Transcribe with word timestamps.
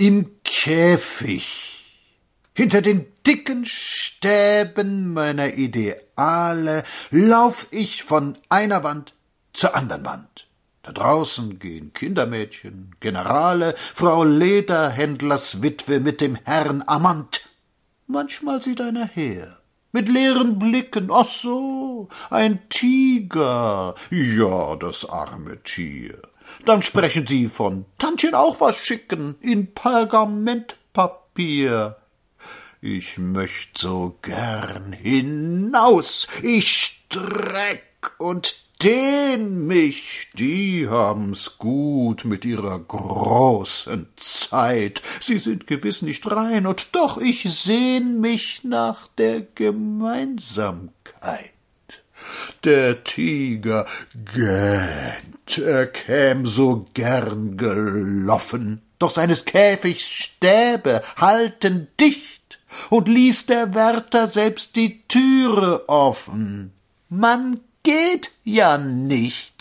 Im 0.00 0.30
Käfig, 0.44 1.84
hinter 2.54 2.82
den 2.82 3.06
dicken 3.26 3.64
Stäben 3.64 5.12
meiner 5.12 5.54
Ideale, 5.54 6.84
lauf 7.10 7.66
ich 7.72 8.04
von 8.04 8.38
einer 8.48 8.84
Wand 8.84 9.14
zur 9.52 9.74
anderen 9.74 10.04
Wand. 10.04 10.46
Da 10.82 10.92
draußen 10.92 11.58
gehen 11.58 11.92
Kindermädchen, 11.94 12.94
Generale, 13.00 13.74
Frau 13.92 14.22
Lederhändlers 14.22 15.62
Witwe 15.62 15.98
mit 15.98 16.20
dem 16.20 16.36
Herrn 16.44 16.84
Amant. 16.86 17.48
Manchmal 18.06 18.62
sieht 18.62 18.80
einer 18.80 19.04
her, 19.04 19.58
mit 19.90 20.08
leeren 20.08 20.60
Blicken, 20.60 21.10
ach 21.10 21.24
so, 21.24 22.08
ein 22.30 22.68
Tiger, 22.68 23.96
ja, 24.12 24.76
das 24.76 25.10
arme 25.10 25.60
Tier. 25.64 26.22
Dann 26.64 26.82
sprechen 26.82 27.26
sie 27.26 27.48
von 27.48 27.84
Tantchen 27.98 28.34
auch 28.34 28.60
was 28.60 28.78
schicken 28.78 29.34
in 29.40 29.74
Pergamentpapier. 29.74 31.96
Ich 32.80 33.18
möcht 33.18 33.76
so 33.76 34.16
gern 34.22 34.92
hinaus, 34.92 36.28
ich 36.42 37.02
streck 37.10 38.12
und 38.18 38.68
dehn 38.82 39.66
mich, 39.66 40.28
die 40.34 40.88
haben's 40.88 41.58
gut 41.58 42.24
mit 42.24 42.44
ihrer 42.44 42.78
großen 42.78 44.06
Zeit. 44.16 45.02
Sie 45.20 45.38
sind 45.38 45.66
gewiss 45.66 46.02
nicht 46.02 46.30
rein, 46.30 46.66
und 46.66 46.94
doch 46.94 47.18
ich 47.18 47.42
sehn 47.42 48.20
mich 48.20 48.62
nach 48.62 49.08
der 49.18 49.40
Gemeinsamkeit. 49.40 51.50
Der 52.64 53.04
Tiger 53.04 53.86
gähnt, 54.34 55.58
er 55.58 55.86
käm 55.86 56.46
so 56.46 56.86
gern 56.94 57.56
geloffen, 57.56 58.82
doch 58.98 59.10
seines 59.10 59.44
Käfigs 59.44 60.08
Stäbe 60.08 61.02
halten 61.16 61.88
dicht, 62.00 62.38
und 62.90 63.08
ließ 63.08 63.46
der 63.46 63.74
Wärter 63.74 64.28
selbst 64.28 64.76
die 64.76 65.02
Türe 65.08 65.88
offen. 65.88 66.72
Man 67.08 67.60
geht 67.82 68.32
ja 68.44 68.78
nicht. 68.78 69.57